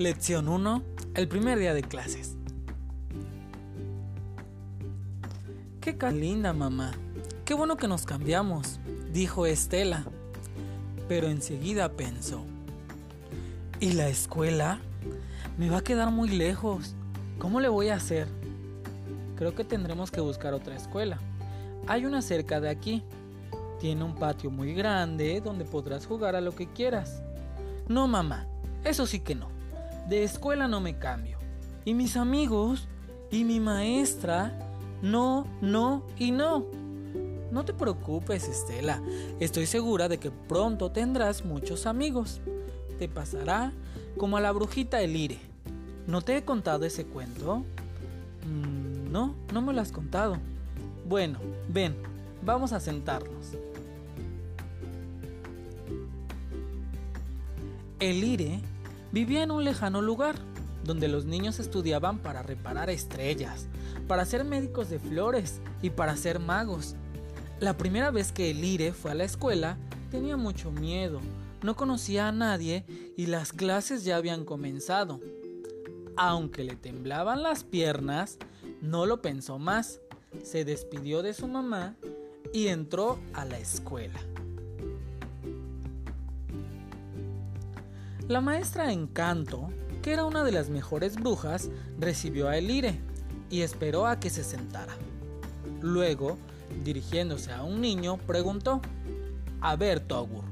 Lección 0.00 0.48
1. 0.48 0.82
El 1.14 1.28
primer 1.28 1.58
día 1.58 1.74
de 1.74 1.82
clases. 1.82 2.34
Qué 5.82 5.94
linda 6.10 6.54
mamá. 6.54 6.92
Qué 7.44 7.52
bueno 7.52 7.76
que 7.76 7.86
nos 7.86 8.06
cambiamos, 8.06 8.80
dijo 9.12 9.44
Estela. 9.44 10.06
Pero 11.06 11.28
enseguida 11.28 11.92
pensó. 11.92 12.46
¿Y 13.78 13.92
la 13.92 14.08
escuela? 14.08 14.80
Me 15.58 15.68
va 15.68 15.80
a 15.80 15.84
quedar 15.84 16.10
muy 16.10 16.30
lejos. 16.30 16.94
¿Cómo 17.38 17.60
le 17.60 17.68
voy 17.68 17.90
a 17.90 17.96
hacer? 17.96 18.26
Creo 19.36 19.54
que 19.54 19.64
tendremos 19.64 20.10
que 20.10 20.22
buscar 20.22 20.54
otra 20.54 20.76
escuela. 20.76 21.18
Hay 21.86 22.06
una 22.06 22.22
cerca 22.22 22.58
de 22.58 22.70
aquí. 22.70 23.02
Tiene 23.80 24.02
un 24.02 24.14
patio 24.14 24.50
muy 24.50 24.72
grande 24.72 25.42
donde 25.42 25.66
podrás 25.66 26.06
jugar 26.06 26.36
a 26.36 26.40
lo 26.40 26.54
que 26.54 26.68
quieras. 26.68 27.22
No, 27.86 28.08
mamá, 28.08 28.46
eso 28.82 29.04
sí 29.04 29.20
que 29.20 29.34
no. 29.34 29.59
De 30.08 30.24
escuela 30.24 30.68
no 30.68 30.80
me 30.80 30.98
cambio. 30.98 31.38
Y 31.84 31.94
mis 31.94 32.16
amigos 32.16 32.88
y 33.30 33.44
mi 33.44 33.60
maestra, 33.60 34.52
no, 35.02 35.46
no 35.60 36.04
y 36.18 36.30
no. 36.30 36.66
No 37.50 37.64
te 37.64 37.72
preocupes, 37.72 38.48
Estela. 38.48 39.02
Estoy 39.40 39.66
segura 39.66 40.08
de 40.08 40.18
que 40.18 40.30
pronto 40.30 40.92
tendrás 40.92 41.44
muchos 41.44 41.86
amigos. 41.86 42.40
Te 42.98 43.08
pasará 43.08 43.72
como 44.16 44.36
a 44.36 44.40
la 44.40 44.52
brujita 44.52 45.00
Elire. 45.00 45.38
¿No 46.06 46.22
te 46.22 46.36
he 46.36 46.44
contado 46.44 46.84
ese 46.84 47.06
cuento? 47.06 47.64
Mm, 48.46 49.10
no, 49.10 49.34
no 49.52 49.62
me 49.62 49.72
lo 49.72 49.80
has 49.80 49.92
contado. 49.92 50.36
Bueno, 51.08 51.38
ven, 51.68 51.96
vamos 52.42 52.72
a 52.72 52.80
sentarnos. 52.80 53.52
Elire 57.98 58.60
Vivía 59.12 59.42
en 59.42 59.50
un 59.50 59.64
lejano 59.64 60.02
lugar, 60.02 60.36
donde 60.84 61.08
los 61.08 61.24
niños 61.24 61.58
estudiaban 61.58 62.18
para 62.18 62.42
reparar 62.42 62.90
estrellas, 62.90 63.66
para 64.06 64.24
ser 64.24 64.44
médicos 64.44 64.88
de 64.88 64.98
flores 64.98 65.60
y 65.82 65.90
para 65.90 66.16
ser 66.16 66.38
magos. 66.38 66.94
La 67.58 67.76
primera 67.76 68.10
vez 68.10 68.32
que 68.32 68.50
Elire 68.50 68.92
fue 68.92 69.10
a 69.10 69.14
la 69.14 69.24
escuela, 69.24 69.76
tenía 70.10 70.36
mucho 70.36 70.70
miedo, 70.70 71.20
no 71.62 71.76
conocía 71.76 72.28
a 72.28 72.32
nadie 72.32 72.84
y 73.16 73.26
las 73.26 73.52
clases 73.52 74.04
ya 74.04 74.16
habían 74.16 74.44
comenzado. 74.44 75.20
Aunque 76.16 76.64
le 76.64 76.76
temblaban 76.76 77.42
las 77.42 77.64
piernas, 77.64 78.38
no 78.80 79.06
lo 79.06 79.20
pensó 79.20 79.58
más. 79.58 80.00
Se 80.42 80.64
despidió 80.64 81.22
de 81.22 81.34
su 81.34 81.48
mamá 81.48 81.96
y 82.52 82.68
entró 82.68 83.18
a 83.34 83.44
la 83.44 83.58
escuela. 83.58 84.20
La 88.30 88.40
maestra 88.40 88.92
Encanto, 88.92 89.70
que 90.02 90.12
era 90.12 90.24
una 90.24 90.44
de 90.44 90.52
las 90.52 90.70
mejores 90.70 91.16
brujas, 91.16 91.68
recibió 91.98 92.48
a 92.48 92.56
Elire 92.56 93.00
y 93.50 93.62
esperó 93.62 94.06
a 94.06 94.20
que 94.20 94.30
se 94.30 94.44
sentara. 94.44 94.92
Luego, 95.80 96.38
dirigiéndose 96.84 97.50
a 97.50 97.64
un 97.64 97.80
niño, 97.80 98.18
preguntó, 98.18 98.82
A 99.60 99.74
ver, 99.74 99.98
Togur, 99.98 100.44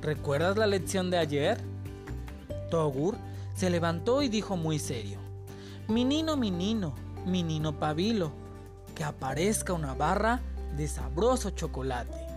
¿recuerdas 0.00 0.56
la 0.56 0.66
lección 0.66 1.10
de 1.10 1.18
ayer? 1.18 1.58
Togur 2.70 3.18
se 3.54 3.68
levantó 3.68 4.22
y 4.22 4.30
dijo 4.30 4.56
muy 4.56 4.78
serio, 4.78 5.18
Menino, 5.86 6.34
menino, 6.34 6.94
menino 7.26 7.78
pabilo, 7.78 8.32
que 8.94 9.04
aparezca 9.04 9.74
una 9.74 9.92
barra 9.92 10.40
de 10.78 10.88
sabroso 10.88 11.50
chocolate. 11.50 12.27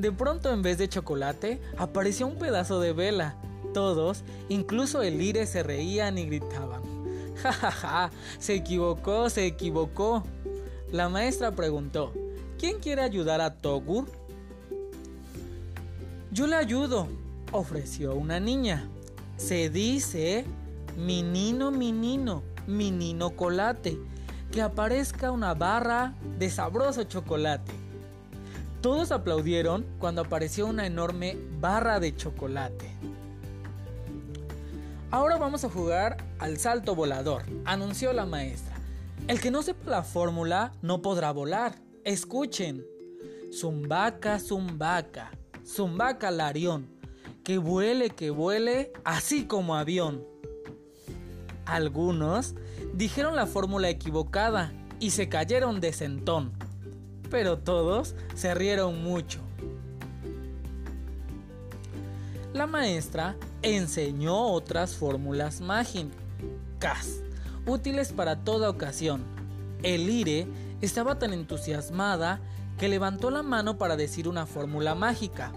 De 0.00 0.12
pronto 0.12 0.50
en 0.50 0.62
vez 0.62 0.78
de 0.78 0.88
chocolate 0.88 1.60
apareció 1.76 2.26
un 2.26 2.36
pedazo 2.36 2.80
de 2.80 2.94
vela. 2.94 3.36
Todos, 3.74 4.24
incluso 4.48 5.02
el 5.02 5.20
Ire, 5.20 5.46
se 5.46 5.62
reían 5.62 6.16
y 6.16 6.24
gritaban. 6.24 6.80
Ja, 7.42 7.52
ja, 7.52 7.70
ja, 7.70 8.10
se 8.38 8.54
equivocó, 8.54 9.28
se 9.28 9.46
equivocó. 9.46 10.24
La 10.90 11.08
maestra 11.08 11.52
preguntó, 11.52 12.12
¿quién 12.58 12.80
quiere 12.80 13.02
ayudar 13.02 13.40
a 13.42 13.54
Togur? 13.54 14.06
Yo 16.30 16.46
le 16.46 16.56
ayudo, 16.56 17.06
ofreció 17.52 18.14
una 18.14 18.40
niña. 18.40 18.88
Se 19.36 19.68
dice, 19.68 20.44
menino, 20.98 21.70
menino, 21.70 22.42
menino 22.66 23.30
colate, 23.30 23.98
que 24.50 24.62
aparezca 24.62 25.30
una 25.30 25.54
barra 25.54 26.14
de 26.38 26.50
sabroso 26.50 27.04
chocolate. 27.04 27.89
Todos 28.80 29.12
aplaudieron 29.12 29.84
cuando 29.98 30.22
apareció 30.22 30.66
una 30.66 30.86
enorme 30.86 31.36
barra 31.60 32.00
de 32.00 32.16
chocolate. 32.16 32.90
Ahora 35.10 35.36
vamos 35.36 35.64
a 35.64 35.68
jugar 35.68 36.24
al 36.38 36.56
salto 36.56 36.94
volador, 36.94 37.42
anunció 37.66 38.14
la 38.14 38.24
maestra. 38.24 38.76
El 39.28 39.38
que 39.38 39.50
no 39.50 39.62
sepa 39.62 39.90
la 39.90 40.02
fórmula 40.02 40.72
no 40.80 41.02
podrá 41.02 41.30
volar. 41.30 41.74
Escuchen. 42.04 42.86
Zumbaca, 43.52 44.38
zumbaca, 44.38 45.32
zumbaca 45.66 46.30
larión, 46.30 46.88
que 47.44 47.58
vuele, 47.58 48.10
que 48.10 48.30
vuele, 48.30 48.92
así 49.04 49.44
como 49.44 49.74
avión. 49.74 50.24
Algunos 51.66 52.54
dijeron 52.94 53.36
la 53.36 53.46
fórmula 53.46 53.90
equivocada 53.90 54.72
y 55.00 55.10
se 55.10 55.28
cayeron 55.28 55.80
de 55.80 55.92
sentón 55.92 56.52
pero 57.30 57.58
todos 57.58 58.14
se 58.34 58.54
rieron 58.54 59.02
mucho. 59.02 59.40
La 62.52 62.66
maestra 62.66 63.36
enseñó 63.62 64.48
otras 64.48 64.96
fórmulas 64.96 65.60
mágicas, 65.60 67.22
útiles 67.64 68.12
para 68.12 68.36
toda 68.44 68.68
ocasión. 68.68 69.22
Elire 69.82 70.48
estaba 70.80 71.18
tan 71.18 71.32
entusiasmada 71.32 72.40
que 72.76 72.88
levantó 72.88 73.30
la 73.30 73.42
mano 73.42 73.78
para 73.78 73.96
decir 73.96 74.26
una 74.26 74.46
fórmula 74.46 74.94
mágica. 74.94 75.52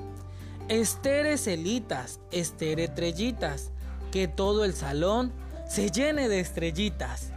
Estere 0.69 1.37
celitas, 1.37 2.19
estere 2.31 2.85
estrellitas, 2.85 3.71
que 4.11 4.27
todo 4.27 4.63
el 4.63 4.73
salón 4.73 5.31
se 5.67 5.89
llene 5.89 6.29
de 6.29 6.39
estrellitas. 6.39 7.32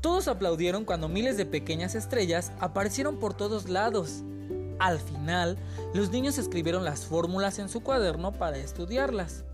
Todos 0.00 0.28
aplaudieron 0.28 0.84
cuando 0.84 1.08
miles 1.08 1.36
de 1.36 1.46
pequeñas 1.46 1.94
estrellas 1.94 2.52
aparecieron 2.60 3.18
por 3.18 3.34
todos 3.34 3.68
lados. 3.68 4.22
Al 4.78 5.00
final, 5.00 5.58
los 5.92 6.10
niños 6.10 6.38
escribieron 6.38 6.84
las 6.84 7.04
fórmulas 7.04 7.58
en 7.58 7.68
su 7.68 7.80
cuaderno 7.80 8.32
para 8.32 8.58
estudiarlas. 8.58 9.44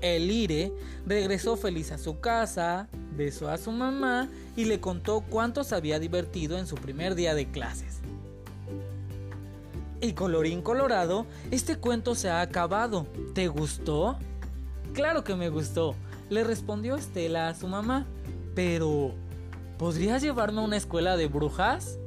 Elire 0.00 0.72
regresó 1.06 1.56
feliz 1.56 1.90
a 1.92 1.98
su 1.98 2.20
casa, 2.20 2.88
besó 3.16 3.50
a 3.50 3.58
su 3.58 3.72
mamá 3.72 4.28
y 4.56 4.64
le 4.64 4.80
contó 4.80 5.22
cuánto 5.28 5.64
se 5.64 5.74
había 5.74 5.98
divertido 5.98 6.56
en 6.58 6.66
su 6.66 6.76
primer 6.76 7.14
día 7.14 7.34
de 7.34 7.50
clases. 7.50 7.98
Y 10.00 10.12
colorín 10.12 10.62
colorado, 10.62 11.26
este 11.50 11.76
cuento 11.76 12.14
se 12.14 12.30
ha 12.30 12.40
acabado. 12.40 13.06
¿Te 13.34 13.48
gustó? 13.48 14.16
Claro 14.94 15.24
que 15.24 15.34
me 15.34 15.50
gustó, 15.50 15.94
le 16.30 16.44
respondió 16.44 16.96
Estela 16.96 17.48
a 17.48 17.54
su 17.54 17.66
mamá. 17.66 18.06
Pero, 18.54 19.12
¿Podrías 19.80 20.20
llevarme 20.20 20.60
a 20.60 20.64
una 20.64 20.76
escuela 20.76 21.16
de 21.16 21.26
brujas? 21.26 21.98